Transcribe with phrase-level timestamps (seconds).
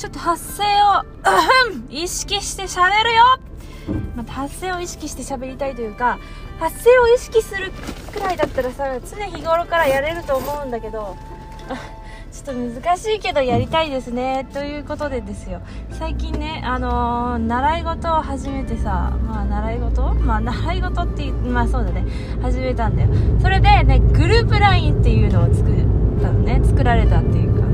[0.00, 1.04] ちょっと発声を、
[1.90, 3.38] 意識して喋るよ
[4.16, 6.18] また発声を意識して喋りたいというか、
[6.58, 7.70] 発声を意識する
[8.10, 11.18] くらいだったらさ、常日頃からやれると思うんだけど、
[12.32, 14.46] ちょっと難しいけどやりたいですね。
[14.54, 15.60] ということでですよ。
[15.90, 20.14] 最近ね、あのー、習い事を始めてさ、まあ習い事？
[20.14, 22.06] まあ習い事って、まあそうだね、
[22.40, 23.10] 始めたんだよ。
[23.42, 27.69] それでね、グループ LINE っていうのを作ったのね、作られたっていうか。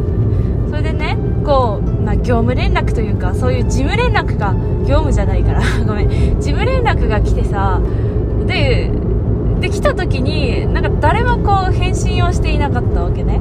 [2.27, 6.09] 業務連絡というか、そういう事務連絡が、業務じゃないから、 ごめん、
[6.41, 7.81] 事務連絡が来てさ、
[8.47, 8.91] で、
[9.61, 13.41] できた時に、なんか誰もこう返信をしていなかったわけね。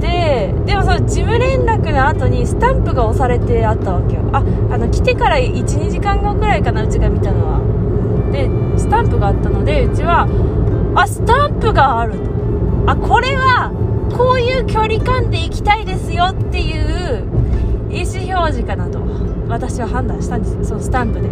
[0.00, 4.22] で、でもその事務連絡の後にスタンプが押されてあったわけよ。
[4.32, 7.60] あ、あの、来てから1、2時間後くらいかな、うちが見たのは。
[8.32, 10.26] で、スタンプがあったので、うちは、
[10.96, 12.18] あ、スタンプがあると。
[12.86, 13.70] あ、これは、
[14.16, 17.33] こういう距離感で行きたいですよっていう
[17.94, 19.00] 意思表示かなと、
[19.48, 21.28] 私は判断したんです、そのスタンプで。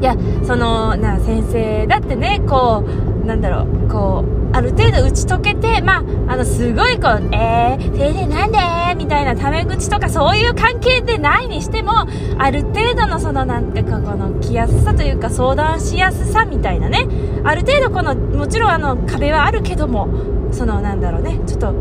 [0.00, 2.84] いや、その、な、先生だってね、こ
[3.22, 8.58] う、なんだろう、こう、ある程度打ち解けて、まあ、あの、すごいこう、えー、先生なんで
[8.96, 12.06] みたいなタメ口とかそういう関係でないにしても、
[12.38, 17.06] ある程度のその、なんていうか、この、来やすさというか、相談しやすさみたいなね、
[17.44, 20.08] ある程度この、もちろんあの、壁はあるけども、
[20.52, 21.74] その、なんだろうね、ちょっと、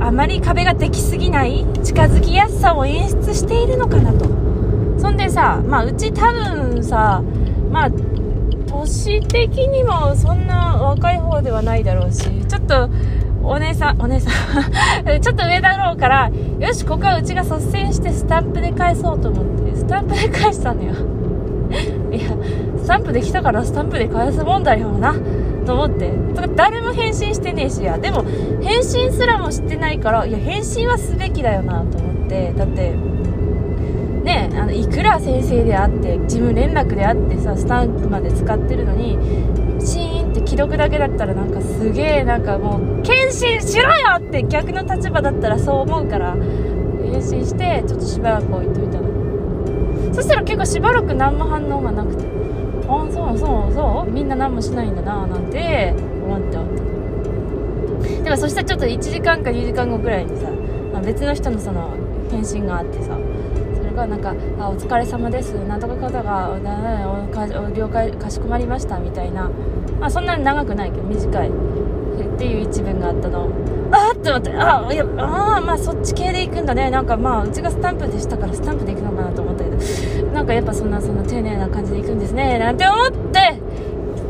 [0.00, 4.26] あまり壁ができすぎない近づきやすさを演出しているのかなと。
[4.98, 7.22] そんでさ、まあ、うち多分さ、
[7.70, 7.90] まあ、
[8.70, 12.88] 年的にもそんな若い方ではないだろうし、ちょっと、
[13.42, 14.32] お姉さん、お姉さん
[15.20, 20.94] ちょっと上だろうから、よし、ここはうちが率先してスタンプで返そうと思って、スタンプで返したのよ。
[22.10, 22.30] いや、
[22.82, 25.14] スタンプできたからスタンプで返すもんだよな、
[25.64, 26.10] と思って。
[26.34, 27.98] とか誰も返信してねえしや。
[27.98, 28.24] でも、
[28.62, 32.52] 返信すらもしてないから、いや、返信はすべきだよな、と思って。
[32.56, 32.94] だって、
[34.24, 39.18] ね、あのいくら先生であって事務連絡であってさスタンプまで使ってるのに
[39.78, 52.24] チーンって既読だけだったらなんかすげえなんかもう検診しろよって逆の立場だったらそう思うから返信してちょっとしばらく置いといたのそしたら結構しばらく何も反応がなくて
[52.88, 54.10] あそうそうそう。
[54.10, 56.56] みんな何もしないんだななんて思って。
[56.56, 56.74] 思って
[58.24, 60.48] でもそしたらちょっと1時間か2時間後ぐらいにさ、
[60.92, 61.90] まあ、別の人のその
[62.30, 63.18] 返信があってさ
[63.76, 65.52] それがなんか「あお疲れ様です。
[65.52, 69.50] なんとか方がお了解かしこまりました」みたいな、
[70.00, 71.50] まあ、そんなに長くないけど短い。
[72.22, 73.48] っていう一文があったの。
[73.90, 74.50] あっと思って。
[74.54, 76.90] あいやあまあそっち系で行くんだね。
[76.90, 79.76] なんかまあうちがスタンプでしたからスタンプで行くのかなと思ったけど。
[80.32, 82.58] なんかやっぱそんなそんな丁寧な感じで行くんですね。
[82.58, 83.58] なんて思って。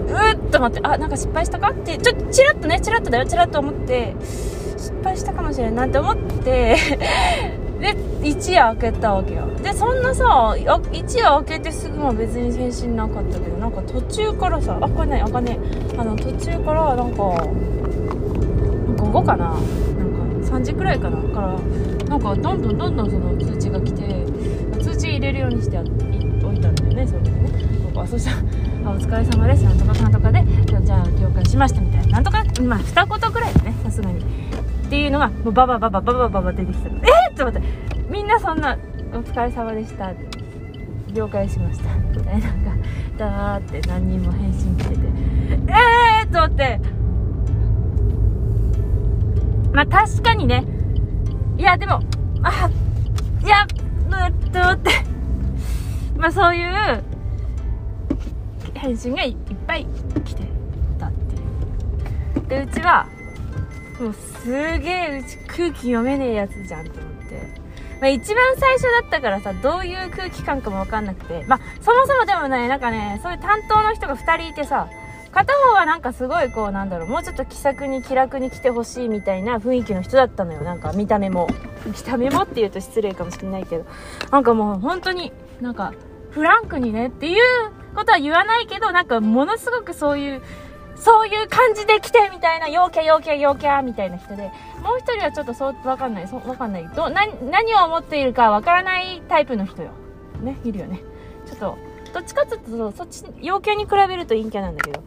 [0.06, 0.80] うっと思って。
[0.82, 1.70] あなんか失敗したか？
[1.70, 3.26] ってちょっとチラッとねチラッとだよ。
[3.26, 4.14] チラッと思って。
[4.76, 6.76] 失敗したかもしれないなんて思って。
[7.80, 9.46] で一夜明けたわけよ。
[9.62, 10.56] でそんなさ
[10.92, 15.58] 一夜明けてすぐも別に返信なかったけどなんか途中からさあこれねあかね。
[15.98, 17.22] あの途中からなんか
[19.14, 21.56] 午後かななんか3時くらいかなから
[22.08, 24.02] なんかどんどんどんどんその通知が来て
[24.82, 25.82] 通知入れるようにしてお
[26.52, 27.64] いたんだよねそれでね。
[27.96, 32.12] あそしたら「お疲れ様です」なんとかなんとかで「じゃあ了解しました」みたいな。
[32.14, 34.18] なんとかまあ二言くらいだねさすがに。
[34.18, 34.22] っ
[34.90, 36.90] ていうのがもうババババババババ出てきたえ
[37.32, 37.36] っ？
[37.36, 37.66] と待って。
[38.10, 38.76] みんなそんな
[39.14, 40.12] 「お疲れ様でした」
[41.14, 41.84] 了解しました。
[42.12, 42.70] みたいななんか
[43.16, 45.00] ダーって何人も返信来てて。
[45.68, 46.80] えーっと思って。
[49.74, 50.64] まあ確かにね
[51.58, 52.00] いやでも
[52.42, 52.70] あ
[53.44, 54.90] いやうっとって
[56.16, 57.04] まあそういう
[58.74, 59.36] 返信がいっ
[59.66, 59.86] ぱい
[60.24, 60.44] 来て
[60.98, 61.36] たって
[62.40, 63.06] いうでうちは
[64.00, 67.64] もうすげえうち空気読めねえやつじゃんと思って。
[68.00, 71.44] まあ、一番最初だったからさ、どういう空気感かもわかんなくて。
[71.46, 74.88] まあ、そもそもでもね、なんかね、そういう担当の人が2人いてさ、
[75.34, 80.62] 片方はなんかすごいこうなんだろう、もうちょっと気さくに気楽に来てほしいみたいな雰囲気の人だったのよ。
[80.62, 81.48] なんか見た目も。
[81.86, 83.84] 見た目もって言うと失礼かもしれないけど。
[84.30, 85.92] なんかもう本当になんか
[86.30, 87.40] フランクにねっていう
[87.94, 90.42] ことは言わないけど、なんかものすごくそういう
[90.96, 94.52] そういう感じで来てみたいな、陽キャ陽キャ陽キャみたいな人で、
[94.82, 96.88] もう一人はちょっとそう、わかんない、そう、わかんない。
[96.94, 99.90] ど、な、何を思っているかわからないタイプの人よ。
[100.40, 101.02] ね、いるよね。
[101.46, 101.78] ちょっと、
[102.14, 105.02] どっちかっていうとそっち陽キャに比べると陰キャなんだけど。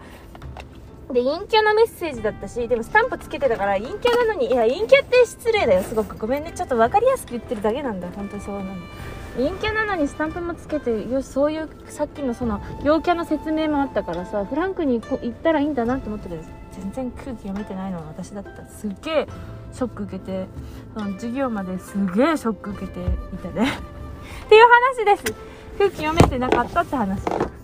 [1.13, 6.18] で陰キャのメッセージだったしでもスタンプつけてたから陰キャなのにいや陰キャって失礼だよすごく。
[6.18, 6.51] ごめんね。
[6.54, 8.09] ちょっと分かりやすく言ってるだけなんだ。
[8.13, 8.75] 本当にそうなの
[9.38, 16.42] 陰キャなのにスタンプもつけてよしそういうさっきのその陽キャの説明もあったからさフランクに行ったらいいんだなって思ってる
[16.74, 18.65] 全然空気読めてないのは私だった。
[18.65, 19.27] すげえ
[19.71, 20.48] ショック受けて。
[20.94, 23.04] その授業まですげえショック受けてい
[23.38, 23.69] たね。
[24.45, 24.65] っていう
[25.06, 25.56] 話です。
[25.77, 27.56] 空気読めてなかったって話。